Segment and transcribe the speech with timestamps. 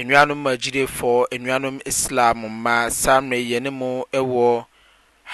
[0.00, 3.88] nnuanom agyilefoɔ nnuanom islam mmaa saa mmerɛ yɛne mu
[4.34, 4.48] wɔ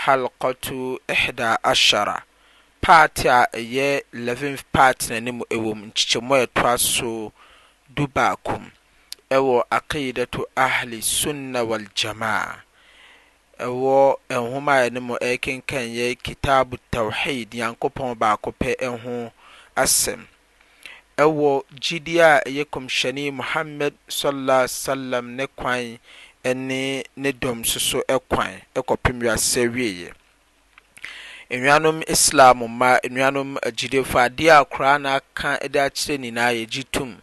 [0.03, 0.79] halqatu
[1.15, 2.17] ihda ashara
[2.83, 7.33] paati a ɛyɛ 11th part na ne mu wɔ mu nkyekyɛmu a ɛtoa so
[7.95, 8.55] du baako
[9.31, 12.59] ɛwɔ aqidatu ahli sunna wal jamaa
[13.67, 13.93] ɛwɔ
[14.31, 19.31] nhoma a ɛne mu ɛkenkan yɛ kitabu tawhid nyankopɔn baako pɛ ho
[19.77, 20.27] asɛm
[21.23, 21.51] ɛwɔ
[21.85, 25.99] gyidie a ɛyɛ kɔmhyɛni muhammed sallallahu alaihi wasallam ne kwan
[26.45, 30.13] ɛne ne dɔm soso ɛkwan ɛkɔpem wiase wieɛ
[31.51, 37.19] nnuanom islam mma nnuanom agyidefo adeɛ a koraa na aka de akyerɛ nyinaa yɛgye tom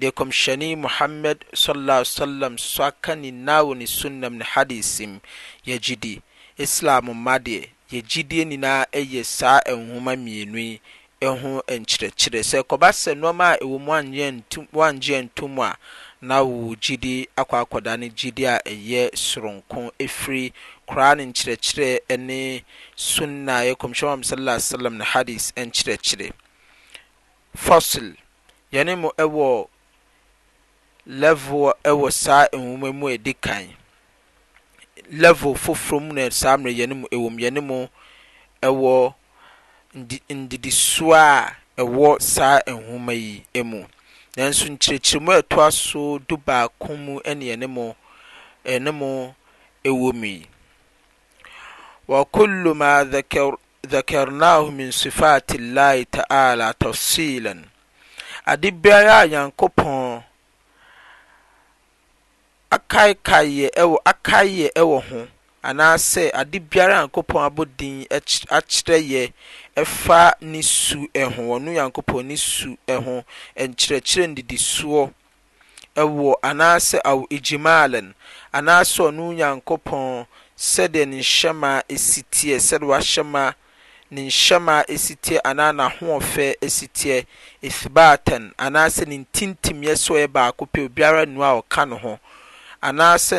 [0.00, 5.20] deɛ kɔmhyɛni muhammed sallallahu alaihi wasallam so aka nyinaa wɔ ne sunnam ne hadisim
[5.66, 6.22] yɛgye di
[6.56, 10.80] islam mma deɛ yɛgyidie nyinaa ɛyɛ saa nhoma mmienu yi
[11.26, 13.84] ɛhu nkyerɛkyerɛ sɛ kɔba sɛ nnoɔma a ɛwɔm
[14.72, 15.76] wangyeɛ ntom a
[16.20, 20.52] na woo gyidi akɔ akɔda ne gyidi a ɛyɛ soronko ɛfiri
[20.86, 22.64] koraa ne nkyerɛkyerɛ ne
[22.96, 26.30] sunnaɛ kɔmisyiɛ am salalla salam ne hades nkyerɛkyerɛ
[27.56, 28.14] fossil
[28.72, 29.68] yanem ɛwɔ
[31.08, 33.66] lvo ɛwɔ saa womamu ɛdi kan
[35.10, 37.88] level foforom n saa mmerɛ yanem ɛwom ynem
[38.62, 39.14] wɔ
[40.36, 41.44] nnidisoɔ a
[41.82, 43.12] ɛwɔ saa nwoma
[43.52, 43.78] yi mu
[44.36, 46.00] nanso nkyerɛkyerɛmu a ɛtoa so
[46.46, 47.84] baako mu ne ɛne mo
[48.72, 49.10] ɛne mo
[49.84, 50.46] Wɔ mu yi
[52.10, 57.54] وكل ما ذكر ذكرناه من صفات الله تعالى تفصيلا
[58.46, 60.22] ade biara a nyankopɔn
[62.76, 65.28] akaekaeɛ ɛwɔ akaeɛ ɛwɔ ho
[65.62, 68.06] anaasɛ ade biara a nyankopɔn abɔ din
[68.56, 69.32] akyerɛ yɛ
[69.76, 71.00] ɛfa ne su
[71.34, 73.24] ho ɔno nyankopɔn ne su ho
[73.56, 75.10] nkyerɛkyerɛ nnidisoɔ
[75.96, 78.14] ɛwɔ anaasɛ aw ijimalan
[78.52, 80.26] anaasɛ ɔno nyankopɔn
[80.56, 83.54] sɛdeɛ ne nhyɛma esi teɛ sɛdeɛ wahyɛma
[84.10, 87.26] ne nhyɛma esi teɛ anaa n'ahoɔfɛ esi teɛ
[87.62, 92.18] ithbatan anaasɛ ne ntintim yɛ sɛ ɔyɛ baako pɛ obiara nnua a ɔka ne ho
[92.82, 93.36] anaasɛ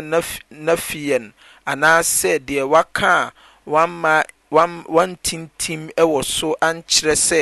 [0.51, 1.31] nafiyan
[1.71, 3.31] anaasɛ deɛ waka a
[3.71, 4.15] wama
[4.55, 5.81] wam wantintim
[6.11, 7.41] wɔ so ankyerɛ sɛ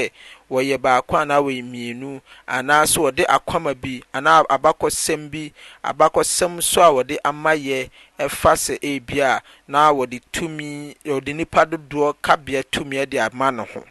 [0.52, 2.12] wɔyɛ baako anaa wɔyɛ mmienu
[2.56, 5.54] anaasɛ wɔde akwama bi anaa abakɔsɛm bi
[5.90, 7.90] abakɔsɛm so a wɔde amayɛ
[8.20, 13.84] ɛfa sɛ ebia na wɔde tumi wɔde nipa dodoɔ kabea tumi ɛde ama ne ho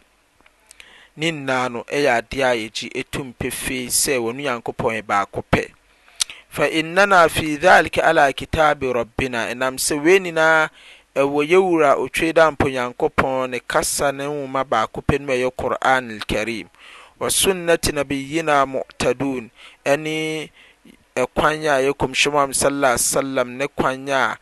[1.17, 5.69] ne nnaa no ɛyɛ adeɛ a yɛgye etum pefee sɛ wɔn nyankopɔn yɛ baako pɛ.
[6.57, 10.61] fa innana fi dhalika ala kitabi rabbina nam sɛ wei nyinaa
[11.21, 16.67] ɛwɔ yɛwura otwe da nyankopɔn ne kasa ne nwoma baako pɛ no ɛyɛ qur'an alkarim
[17.19, 19.51] wa sunnati nabiyina mu'tadun
[19.85, 20.49] ɛne
[21.23, 24.37] ɛkwan a ɛyɛ kɔmhyɛm am sallallahu alaihi ne kwan a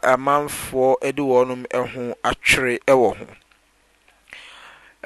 [0.00, 1.62] amanfoɔ de wɔnom
[1.94, 3.26] ho atwere wɔ ho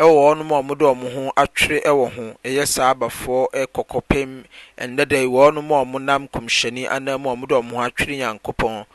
[0.03, 4.45] ɛwɔ wɔnom a wɔde wɔn ho atwere wɔ ho ɛyɛ saa abafoɔ kɔkɔpem
[4.79, 8.87] ɛnnɛda yi wɔnom a wɔnam kɔmhyɛni anam a wɔde wɔn ho atwere nyankopɔn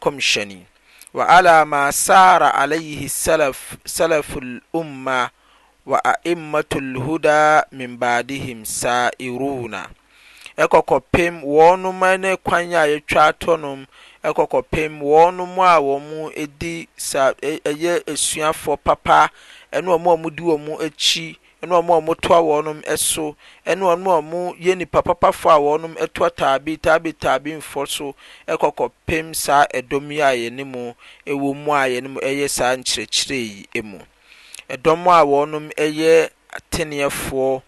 [0.00, 0.58] kɔmhyɛni
[1.12, 5.30] wa alama ma sara alayhi salaf salaful umma
[5.86, 9.88] wa a'immatul huda min ba'dihim sa'iruna
[10.58, 13.84] ɛkɔkɔpem wɔnom ne kwan a yɛtwa atɔ nom
[14.24, 19.30] ɛkɔkɔpem wɔnom a wɔn edi sa ɛyɛ esuafoɔ papa
[19.76, 21.26] ɛne wɔn a wɔdi wɔn akyi
[21.62, 26.30] ɛne wɔn a wɔtoa wɔn so ɛne wɔn a wɔyɛ nipa papafoɔ a wɔn toa
[26.30, 28.14] taabi taabi taabi mfoɔ so
[28.48, 30.92] ɛkɔkɔ pem saa ɛdɔm yi a yɛne mu
[31.26, 33.98] ɛwɔ mu a yɛne mu ɛyɛ saa nkyerɛkyerɛ yi mu
[34.68, 37.62] ɛdɔm a wɔn ɛyɛ ateneɛfoɔ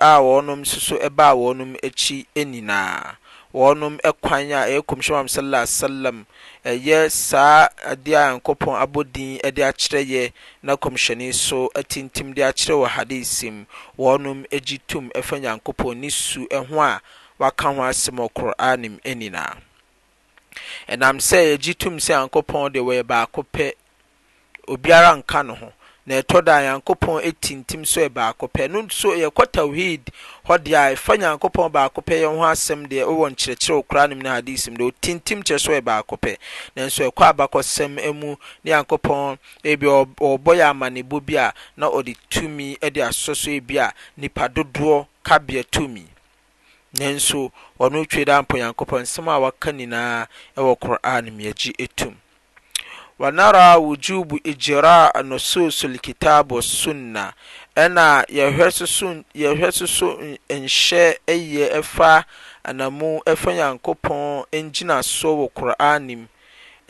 [0.00, 3.16] a wɔn nso ɛbaa wɔn akyi nyinaa
[3.54, 6.26] wɔn kwan a ɛyɛ kɔmhyɛn wa sallallahu sallam.
[6.64, 12.42] ɛyɛ saa adeɛ a nkɔpɔn abɔ din de akyerɛ yɛ na kɔmhyɛne so atintim de
[12.42, 13.64] akyerɛ wɔ hadisi mu
[13.98, 17.00] wɔnom agyi tum ɛfa nyankopɔn ne su ho a
[17.38, 19.56] waka ho asɛm wɔ koran mu nyinaa
[20.88, 23.72] ɛnam sɛ yɛgye tum sɛ nyankopɔn de wɔyɛ baako pɛ
[24.68, 25.72] obiara nka ne ho
[26.10, 30.00] na ɛtɔ da nyankopɔn tintim so yɛ baako pɛ no nso yɛkɔ tawhid
[30.46, 34.16] hɔ deɛ a ɛfa nyankopɔn baako pɛ yɛn ho asɛm deɛ ɛwɔ nkyerɛkyerɛ okura no
[34.16, 36.36] mu na hadis mu deɛ otintim kyerɛ so yɛ baako pɛ
[36.76, 38.36] nanso ɛkɔ abakɔsɛm mu ne
[38.70, 43.94] nyankopɔn ebi ɔbɔ yɛ amanebɔ bi a na ɔde tumi de asɔ so ebi a
[44.16, 46.06] nipa dodoɔ kabea tumi
[46.98, 50.26] nanso ɔno twe da mpo nyankopɔn nsɛm a waka nyinaa
[50.56, 52.16] ɛwɔ koran mu yɛgye etum
[53.20, 57.32] wanara wujubu ijira a nususul kitabu sunna
[57.76, 58.24] ɛna
[59.34, 60.16] yɛhwɛ soso
[60.50, 62.10] nhyɛ ɛyɛ ɛfa
[62.68, 66.26] anamu ɛfa nyankopɔn ngyinasoɔ wɔ kur'ani mu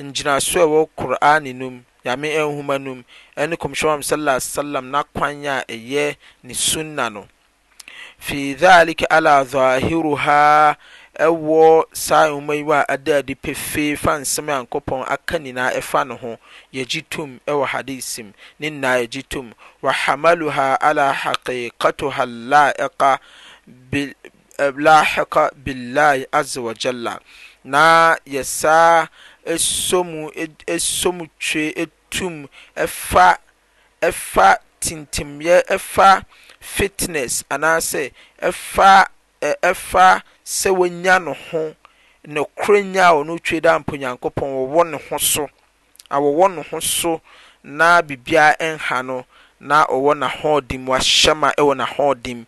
[0.05, 3.05] ngyinasoɔ ɛwɔ kur'ani no mu nyame nhoma no ne
[3.37, 7.27] ɛne kɔmhyɛwam sallallahu salam na n'akwan a ɛyɛ ne sunna no
[8.19, 10.77] fi dhalika ala zahiruha
[11.21, 16.07] ɛwɔ saa nwoma yi a ada adi pefee fa nsɛm a nkɔpɔn aka nyinaa ɛfa
[16.09, 16.39] ne ho
[16.73, 18.25] yɛgye tom ɛwɔ hadisi
[18.59, 19.53] ne nnaa yɛgye tom
[19.83, 23.19] ala على حقيقتها اللائقة
[24.61, 25.51] لاحقة
[26.33, 27.19] aza wa jalla
[27.65, 29.09] na yɛsaa
[29.47, 30.33] esom
[30.67, 33.37] esom twe etum ɛfa
[34.01, 36.25] ɛfa tintimyɛ ɛfa
[36.61, 39.05] fitness anaasɛ ɛfa
[39.63, 41.75] ɛfa sɛ wanya no ho
[42.27, 47.21] nokora nyaa wɔno wtwe daa mponyankopɔn wɔwɔne ho soawɔwɔ ne ho so
[47.63, 49.25] na biribiaa nha no
[49.61, 52.45] na ɔwɔ n'ahoɔdim wahyɛma ɛwɔ nahoɔdim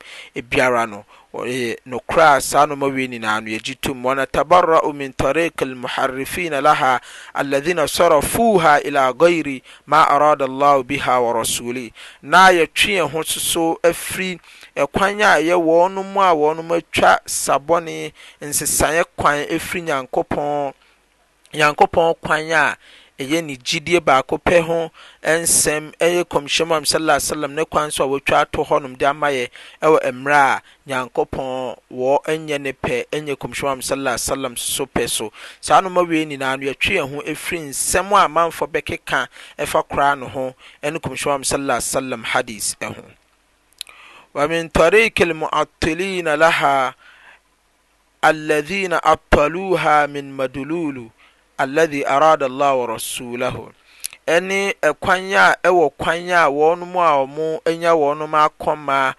[0.51, 7.01] biara no ɛnokoraa saa noma wei nyinaa no yɛgyi tum wɔnatabarao min tariki almuharifina laha
[7.35, 14.41] alahina sɔrafuha ila gairi ma arada llah biha warasulii na yɛatweɛn ho soso afiri
[14.91, 17.13] kwan a ɛyɛ wɔnom a wɔnom atwa
[17.45, 18.13] sabɔne
[18.47, 20.73] nsesaeɛ kwan afiri nyankopɔn
[21.57, 22.77] nyankopɔn kwan a
[23.19, 24.91] ɛyɛ ne gyidie baako pɛ ho
[25.23, 29.05] nsɛm ɛyɛ kɔmhyɛn mu sallallahu alaihi wasallam ne kwan so a wɔatwa ato hɔnom de
[29.05, 29.49] ama yɛ
[29.83, 34.87] ɛwɔ mmerɛ a nyankopɔn wɔ ɛnyɛ ne pɛ ɛnyɛ kɔmhyɛn mu sallallahu alaihi wasallam so
[34.87, 39.29] pɛ so saa noma wei nyinaa no yɛtwe yɛn ho ɛfiri nsɛm a amanfoɔ bɛkeka
[39.59, 43.05] ɛfa koraa ne ho ɛne kɔmhyɛn mu sallallahu alaihi wasallam hadis ɛho
[44.35, 46.95] ومن طريق المعطلين لها
[48.25, 51.09] الذين أبطلوها من مدلول
[51.61, 53.73] الذي أراد الله ورسوله
[54.27, 59.15] ɛne ɛkwan a ɛwɔ kwan a wɔn mu a wɔn anya wɔn akɔma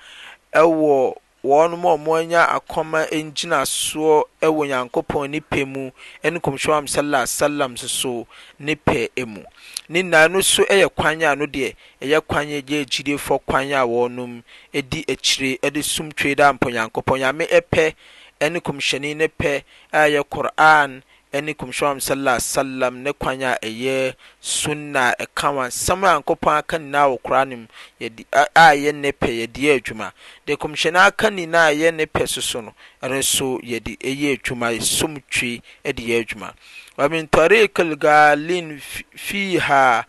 [0.56, 1.18] ɛwɔ
[1.50, 5.92] wɔnom ɔmmoa anya akɔma ngyina soɔ ɛwɔ nyankopɔn ani pɛ mu
[6.24, 8.26] ne kumhwɛ am sala asalam soso
[8.60, 9.44] ne pɛ mu
[9.90, 13.84] ne naa no so ɛyɛ kwan a no deɛ ɛyɛ kwan gyɛ agyidiefɔ kwan a
[13.86, 14.42] wɔnom
[14.74, 17.94] ɛdi akyiri de somtwei da a mpa nyankopɔn nyame ɛpɛ
[18.40, 19.64] ɛne komhyɛni ne pɛ
[19.94, 25.68] ɛɛ yɛ qoran ɛne kɔmhyɛn sallallahu alaihi wasallam ne kwan a ɛyɛ sunna ɛka wa
[25.68, 27.68] nsɛm a nkɔpɔn aka nyinaa wɔ kora nim
[28.00, 28.10] mu
[28.54, 30.14] a yɛ ne pɛ yɛdi yɛ adwuma
[30.46, 35.18] de kɔmhyɛn aka nyinaa yɛ ne pɛ soso no ɛno so yɛde ɛyɛ adwuma yɛsom
[35.32, 36.54] twi ɛdi yɛ adwuma
[36.98, 38.80] wɔn ntɔre kalgalin
[39.16, 40.06] fi ha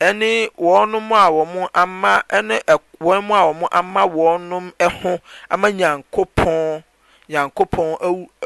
[0.00, 2.62] ɛne wɔnom a wɔn ama ɛne
[3.00, 5.18] wɔn a wɔn ama wɔnom ɛho
[5.50, 6.84] ama nyankopɔn
[7.28, 7.98] nyankopɔn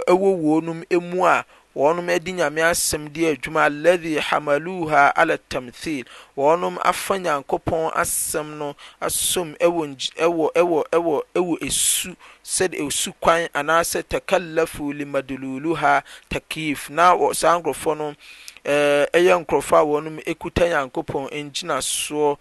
[0.08, 1.44] ɛwɔ wɔn mu a
[1.76, 6.04] wɔnom adi nyame asɛm di adwuma alladhi hamaluha ala tamthil
[6.36, 9.82] wɔnom afa nyankopɔn asɛm no asom ɛwɔ
[10.20, 12.14] ɛwɔ ɛwɔ ɛwɔ ɛwɔ esu
[12.44, 18.14] sɛde esu kwan anaasɛ takallafu limadululuha takif na wɔ saa nkurɔfoɔ no
[18.64, 22.38] Eh, ɛyɛ nkurɔfoɔ a wɔn kuta nyankopɔn ngyinasoɔ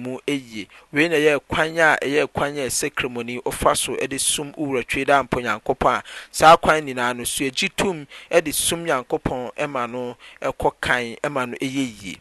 [0.00, 4.18] mu yie wei na ɛyɛ kwan a ɛyɛ kwan a ɛsɛ kremoni ɔfa so de
[4.20, 8.84] sum wuratwe da mpɔ nyankopɔn a saa kwan nyinaa no so agye tum de som
[8.84, 12.18] nyankopɔn ma no ɛkɔ kan ma no ɛyɛ yie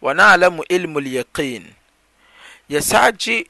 [0.00, 1.74] wɔn alɛ alamu ilmu yɛkin
[2.70, 3.46] yɛsaa gye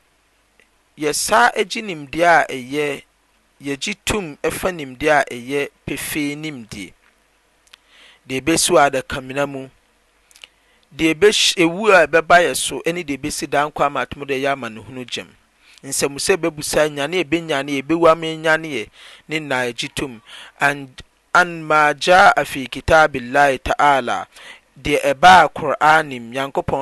[0.98, 3.02] yɛsaa gye nimdeɛ a ɛyɛ
[3.60, 6.94] yɛgye tum fa nimdeɛ a ɛyɛ pefee nimdeɛ
[8.26, 9.62] deɛ ebesi wɔ adakamena mu
[10.96, 14.36] deɛ ebesi ewu a ɛbɛba yɛ so ɛne deɛ ebesi dan kɔ ama atom deɛ
[14.40, 15.28] ɛyɛ amanehunu gyem
[15.84, 18.88] nsɛmusa ebebusa nyane ebenyane ebewu ama enyaneɛ
[19.28, 20.22] ne na agyi tom
[20.58, 21.02] and
[21.34, 24.26] an ma gya afi kitaabillahi ta'ala
[24.80, 26.32] deɛ ɛbaa qur'ani mu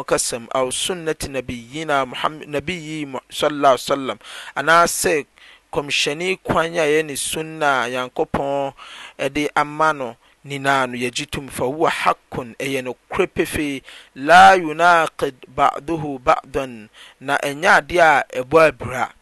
[0.06, 4.18] kasam aw sunnati nabiyina muhammad nabiyyi sallallahu alaihi wasallam
[4.54, 5.26] anaasɛ
[5.72, 8.72] kɔmhyɛni kwan a ɛyɛ ne sunna a nyankopɔn
[9.18, 10.16] ɛde ama no
[10.50, 13.82] inanygytmfa howa hakon ɛyɛ nokore pefe
[14.14, 16.88] la unaked badoho badan
[17.20, 19.12] na ɛnyaadeɛ a ɛbu abera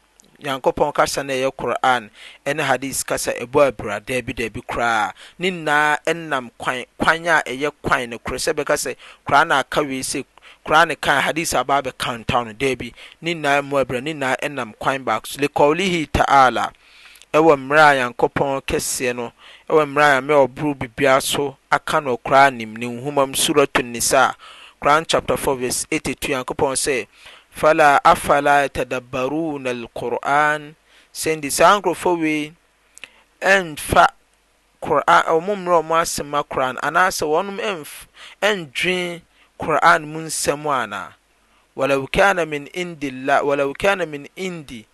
[0.42, 2.10] nyankopɔn kasa ne ɛyɛ qoran
[2.46, 6.76] ne hadis kasa ɛb abera daabi daabi koraa ne naa ɛnam kwan
[7.26, 8.96] a ɛyɛ kwan ne kor sɛ ɛbɛka sɛ
[9.26, 10.24] qoran aka wei se
[10.64, 17.56] qorannekan hadis abaabɛkantaw n daabi ne naamm abera ne naa nam kwan bakso lecaulihi taalawɔ
[17.58, 19.32] mmerɛ a yankopɔnkɛsiɛ no
[19.70, 21.44] w mmerɛ name wɔboro biribia so
[21.76, 24.28] aka newɔ korannim ne nhomam surato nnisaa
[24.82, 26.96] qoran 482 nyankopɔn sɛ
[27.50, 30.74] fala afalaa yɛtadabaruuna al qoran
[31.20, 32.52] sendi saa nkurɔf wei
[33.40, 34.10] ɔmmmerɛ
[34.82, 37.58] ɔ mo asem ma koran anaasɛ wɔnom
[38.42, 39.22] ɛndwene
[39.56, 41.14] kor'an mu nsam ana
[41.76, 42.00] walaw
[43.78, 44.86] kana min indi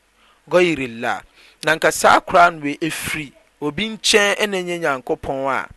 [0.50, 1.23] guirillah
[1.64, 2.76] nankasaa koranwei
[3.60, 5.68] obi nkyɛ ɛna nyɛ nyankopɔn a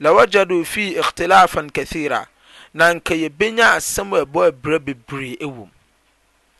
[0.00, 2.26] lawajado fie ihtilafan kathira
[2.74, 5.70] nanka yɛbenya asɛm w ɛbɔ abra bebree ɛwom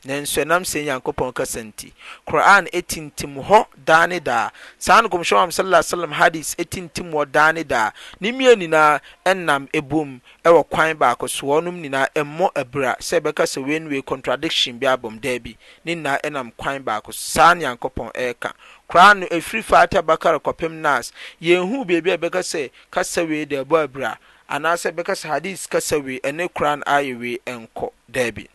[0.05, 1.91] nanso ɛnam se nyankopɔn kasanti
[2.27, 7.51] quran tintim hɔ daa ne daa saa ne komhyɛ am saaasalm hadis tintim hɔ daa
[7.51, 12.95] ne daa no mia nyinaa ɛnam bum ɛwɔ kwan baako so ɔnom nyinaa ɛmmɔ abra
[13.01, 17.07] sɛ ɛbɛkasa wei nu we contradiction bi abɔm daa bi ne nyinaa ɛnam kwan baako
[17.11, 18.53] so saa ne nyankopɔn ɛrɛka
[18.87, 21.05] koraa no ɛfiri fata bakara kɔpem nas
[21.45, 24.17] yɛnhu baabi a bɛka sɛ kasa wei da ɛbɔ abira
[24.49, 28.47] anaasɛ bɛka sɛ hadis kasa wei ɛne koraa no ayɛ wei ɛnkɔ daabi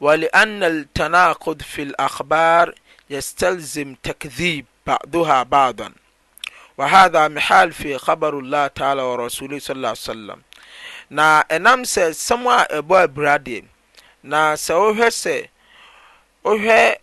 [0.00, 2.74] ولأن التناقض في الأخبار
[3.10, 5.92] يستلزم تكذيب بعضها
[6.76, 10.38] wa hadha mihal fi خبر الله ta'ala wa صلى sallallahu عليه وسلم
[11.10, 13.64] na ɛnam sɛ sɛm a ɛbɔ abira deɛ
[14.24, 15.48] na sɛ wohwɛ sɛ
[16.44, 16.98] wohwɛ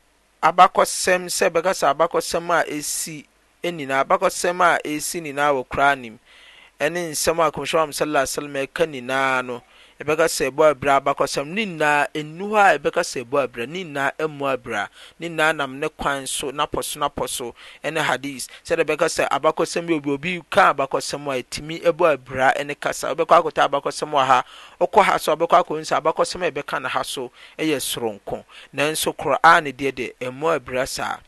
[0.47, 3.15] abakɔsɛm sɛ ɛbɛka sa abakɔsɛm a ɛsi
[3.63, 6.19] nina abakɔsɛm a ɛsi nnina wɔ koranim
[6.79, 9.63] ɛne nsɛm akomnhwɛam sala salam ɛka ninaa no
[10.01, 14.09] ɛbɛka sɛ ɛbɔ abera abaksɛm ne naa nuho a ɛbɛka sɛ ɛb abera ne naa
[14.27, 19.05] mmoaberaa ne naa nam ne kwan so napɔ so napɔ so ne hadis sɛde ɛbɛka
[19.07, 24.43] sɛ abakɔsɛm ybiobi ka abakɔsɛm a tumi bɔ abra ne kasa bɛkɔ akɔta abaksɛm ha
[24.81, 29.13] ɔkɔ ha so a bɛkɔ akɔ s abakɔsam a yɛbɛkan ha so yɛ soronko nanso
[29.15, 31.19] koran deɛ de mmoabera saa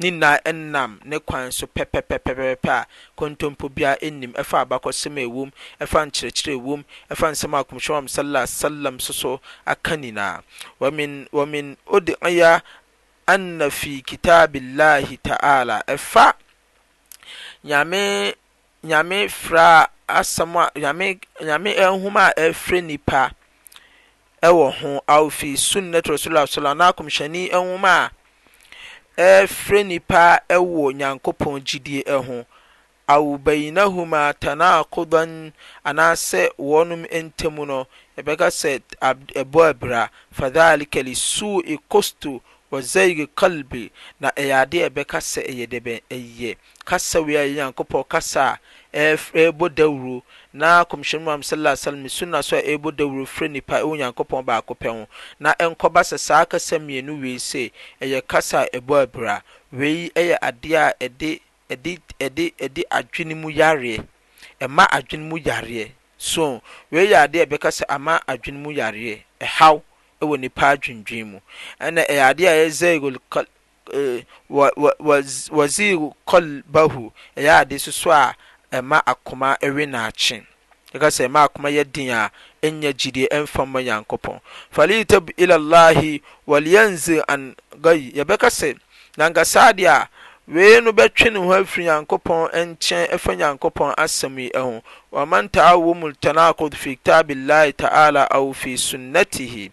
[0.00, 2.86] neinaa ɛnam ne kwan so pɛpɛppɛ a
[3.16, 5.48] kontompo bia nim ɛfa abakɔsɛm ɛwom
[5.82, 6.80] ɛfa nkyerɛkyerɛ ɛwom
[7.12, 10.42] ɛfa nsɛm a akomhyɛ am salla salam soso aka nyinaa
[10.80, 12.62] wamin odiiya
[13.26, 16.34] anna fi kitabillahi ta'ala ɛfa
[18.82, 19.78] yamehoma
[22.26, 23.30] a ɛfrɛ nnipa
[24.42, 28.10] ɛwɔ ho afi sunnat rausulalsalm nakmhyɛnehom
[29.18, 32.44] ɛrefrɛ nipa ɛwɔ nyankopɔn gyidie ɛho
[33.06, 35.52] aw bainahuma tanakodan
[35.84, 37.86] anaasɛ wɔnom ntam no
[38.18, 38.82] yɛbɛka sɛ
[39.40, 42.40] ɛbɔ abira fadhalika su kosto
[42.72, 48.04] wɔzɛyige kalbi na ɛyɛ adeɛ ɛbɛka sɛ ɛyɛ dɛbɛn ɛyɛ kasa wei a yɛ nyankopɔn
[48.08, 48.58] kasa
[49.02, 50.22] ɛbɔ dawuro
[50.52, 54.44] na kɔmhyɛn mu sallallahu alaihi wasallam sunna so a ɛbɔ dawuro frɛ nipa ɛwɔ nyankopɔn
[54.44, 55.08] baako pɛ ho
[55.40, 60.38] na ɛnkɔba sɛ saa kasa mmienu wei se ɛyɛ kasa a ɛbɔ abira wei ɛyɛ
[60.40, 64.04] adeɛ a ɛde ɛde ɛde ɛde adwene mu yareɛ
[64.60, 69.22] ɛma adwene mu yareɛ so wei yɛ adeɛ a ɛbɛka sɛ ama adwene mu yareɛ
[69.40, 69.82] ɛhaw
[70.22, 71.40] ɛwɔ nipa adwendwen mu
[71.80, 73.46] ɛna ɛyɛ adeɛ a ɛyɛ zɛgol ɛɛ
[73.92, 75.20] eh, wɔ wɔ
[75.50, 75.92] wɔ zi
[76.26, 78.34] kɔl bahu ɛyɛ adeɛ soso a
[78.76, 80.42] ɛma akoma ɛwi naakyen
[80.94, 82.30] ɛka sɛ ɛma akoma yɛ din a
[82.62, 84.40] ɛnya gyideɛ ɛmfam ma nyankopɔn
[84.74, 88.76] faletab illahi wensir an gay yɛbɛka sɛ
[89.16, 90.08] nankasaadeɛ a
[90.52, 96.16] wei no bɛtwe ne ho afiri nyankopɔn nkyɛn ɛfa nyankopɔn asɛm yi aho wɔman taawɔm
[96.20, 99.70] tanakod fi kitabllahi taala fi snatihi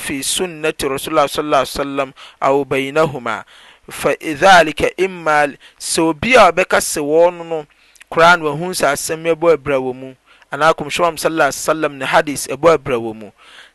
[0.00, 2.12] fii sunnati rasullla sl salam
[2.42, 3.44] aw bainahuma
[3.88, 5.46] fadlika ima
[5.78, 7.66] sɛ obi a wɔbɛka se wɔ no no
[8.12, 10.08] koran wɔahu saa sɛm yi abɔ abra wɔ mu
[10.52, 13.28] anaa komshmam sasalm ne hadis abɔ abra wɔ mu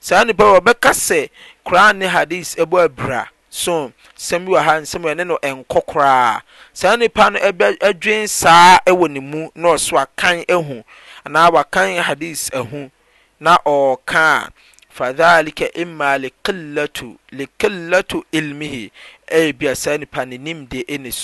[0.06, 1.30] saannipa i wɔbɛka sɛ
[1.68, 6.42] koran ne hadis ɛbɔ abra so sɛm yi wɔha nsɛmi ne noɔ ɛnkɔ koraa
[6.74, 10.84] saa nnipa no b adwen saa ɛwɔ ne mu na ɔsoakan ahu
[11.26, 12.90] anaa wakan hadis ahu
[13.40, 14.48] na ɔɔka a
[14.90, 18.92] fa dhalika ima lekillato ilmihi
[19.58, 21.18] b a saa nnipanonimde nis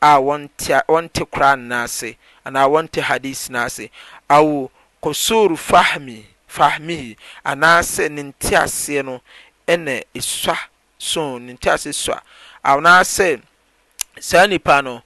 [0.00, 3.90] a wɔnte koran n'ase anaa wɔnte hadis n'ase
[4.28, 4.70] awo
[5.02, 9.20] kosoro fahmi fahmihi anaasɛ ne nteaseɛ no
[9.66, 10.56] ɛna esua
[10.98, 12.22] so ne ntease sua
[12.64, 13.40] anaasɛ
[14.20, 15.02] saa nipa no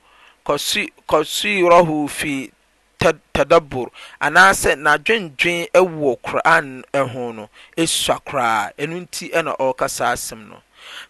[0.47, 2.53] kɔsi kɔsi rɔhu fi
[3.35, 3.91] tadabur
[4.21, 10.63] anaasɛ n'adwendwen ɛwɔ koran ɛho no esua koraa ɛnu nti ɛna ɔrekasa asɛm no.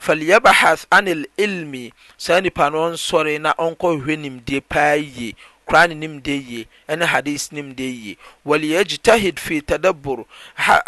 [0.05, 1.85] faliyabhats an lilimi
[2.25, 5.35] sayanipanoɔnsɔre na ɔn kɔ ehwɛ nimde paa ye
[5.67, 8.17] kur'ani nimde ye ɛne hadis nimde ye
[8.47, 10.21] waliyajtahid fi tadabur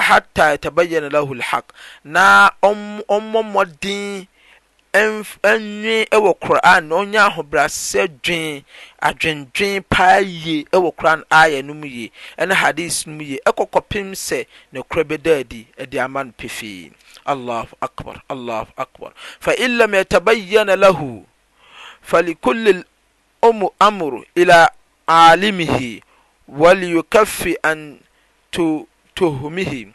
[0.09, 1.66] hata yatabayana laho lhaq
[2.04, 4.28] na ɔmmɔmɔdi
[5.50, 8.64] ɛnwe wɔ koran na ɔnyɛ ahobrɛasɛ dwen
[9.09, 13.70] adwendwen paa yie wɔ koran ayɛ no mu yie ɛne hadis no mu yie ɛkɔ
[13.73, 16.92] kɔpem sɛ ne korɛ bɛda adi ɛde ama no pefee
[17.26, 21.25] allahu akbar allahu akbar fa in lam yatabayyana lahu
[22.04, 22.82] falikulli
[23.42, 24.68] umu amru ila
[25.06, 26.02] alimihi
[27.11, 28.00] kafi an
[28.50, 29.94] tuhmihi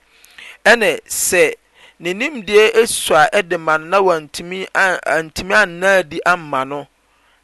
[0.65, 1.53] ɛne sɛ
[1.99, 6.79] nnenimdie su a ɛde ma no na wtmintimi annaadi amma no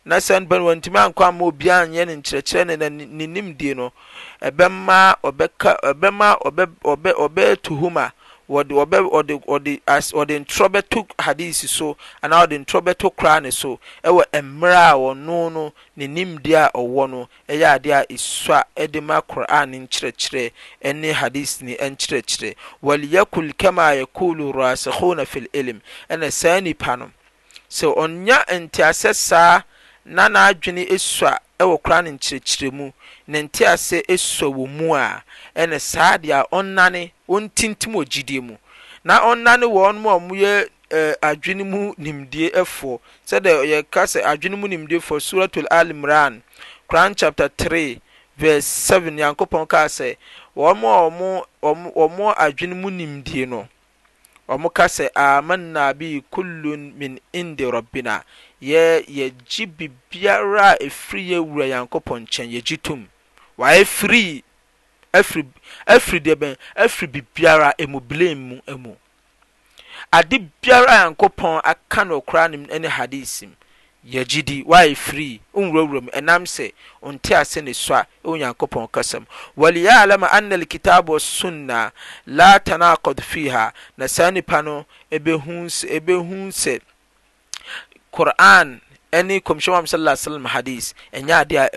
[0.06, 0.34] na sa
[0.66, 3.86] waantimi anka a mma obiaa nyɛ ne nkyerɛkyerɛ ne na nennimdie no
[4.52, 8.08] mbma ɔbɛtu hu mu a
[8.52, 13.42] wɔde wɔbɛ wɔde wɔde as wɔde ntorɔ bɛto hadisi so anaa wɔde ntorɔ bɛto koraa
[13.42, 18.06] ne so ɛwɔ mmerɛ a wɔno no ne nimdeɛ a ɔwɔ no ɛyɛ adeɛ a
[18.14, 20.52] esua ɛde ma koraa ne nkyerɛkyerɛ
[20.84, 25.80] ɛne hadisi ne nkyerɛkyerɛ wɔliyakul kama yakulu rasihuna fil ilim
[26.10, 27.12] ɛna saa nipa no
[27.70, 29.62] sɛ ɔnya nteasɛ saa
[30.04, 32.92] na n'adwene esua ɛwɔ koraa ne nkyerɛkyerɛ mu
[33.32, 35.24] ne ntiasɛ ɛsua wɔ mu a
[35.56, 38.56] ɛne saa deɛ a ɔnane ɔntintim wɔ gyidie mu
[39.08, 40.52] na ɔnane wɔnom a ɔ moyɛ
[41.30, 46.44] adwene mu nimdie foɔ sɛde ɔyɛka sɛ adwene mu nimdie fɔ suratulalm ran
[46.90, 50.18] kuran cap3:7 nyankopɔn kaa sɛ
[50.58, 53.66] ɔɔmo adwene mu nimdie no
[54.50, 58.24] ɔmoka sɛ amanna bi kullun min indi rɔbbina
[58.62, 63.08] yɛ yɛgye biribiara a ɛfiri yɛ awura nyankopɔn nkyɛn yɛgye tom
[63.62, 64.44] wayɛ free
[65.20, 65.46] efiri
[65.96, 66.54] efiri deɛ bɛn
[66.84, 68.98] afiri bibiara emu blame mu emu
[70.12, 73.56] ade biara a nkɔpɔn aka no koraa ne ne hadisi mu
[74.14, 79.20] yɛgyidi wayɛ free nwurawura mu ɛnam sɛ ɔnte ase ne so a ɛwɔ nyankopɔn kasa
[79.20, 79.26] mu
[79.58, 81.92] waliyalama anna alkitab wa sunna
[82.26, 83.20] la tanaqad
[83.52, 86.82] ha na saa nipa no ɛbɛhu sɛ ɛbɛhu sɛ
[88.12, 88.82] qur'an
[89.18, 90.86] ɛne komhi wom sala salam hadis
[91.18, 91.68] ɛnya ade a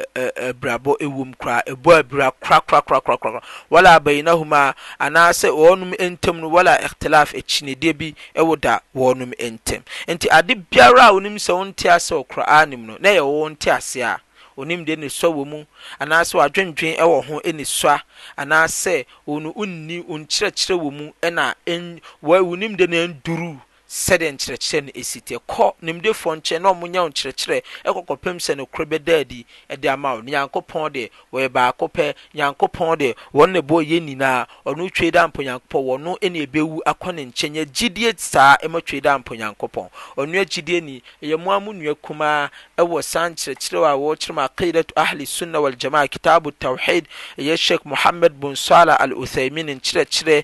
[0.52, 3.42] abrabɔ ɛwom koraa ɛbu abira korakrakraraaa
[3.74, 4.74] wala bainahumaa
[5.04, 11.08] anaasɛ wɔɔnom ntam no wala ihtilaf akyinadeɛ bi wɔ da wɔɔnom ntam nti ade biara
[11.10, 14.20] a wɔnim sɛ wo nteasɛ ɔkoraanim no na ɛyɛwɔ w nteaseɛ a
[14.60, 15.66] ɔnid ne sua wɔ mu
[16.00, 18.00] anaasɛ wɔadwendwene wɔ ho e nesua
[18.38, 23.58] anaasɛ ɔnnɔnkyerɛkyerɛ wɔ mundnedur
[23.94, 30.92] sɛdeɛ nkyerɛkyerɛ ne site kɔ nimdefɔ nkyɛ ne monyawo nkyerɛkyerɛ ɛkɔkɔpe sɛno kor bɛdaadid manyankoɔn
[30.92, 41.56] d ɛak nyankoɔ d ɔnbɔyɛ nyinaa ɔn wi dapnyanɔn nebw akne nkyɛygii saamawi dampyankɔɔngniym a
[41.60, 47.04] mna km aa ɛwɔ saa nkyerɛkyerɛa wɔ kyerɛm akidato ahlissunna waljamaa kitab tawhed
[47.38, 50.42] yɛ shik mohamad bun sala alothaiminn nkyerɛkyerɛ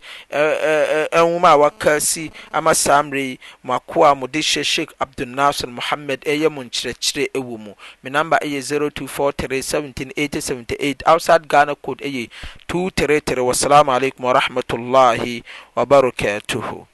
[1.26, 7.72] woma a wka siamasaay makuwa mu di she shikh abdunasir muhammed eya munterekire ewumu
[8.02, 12.22] minamber eyi 0243 171878 outside ghanecod eyi
[12.68, 15.34] 2 te te wassalamu aleikum warahmatullahi
[15.76, 16.89] wabarakatuhu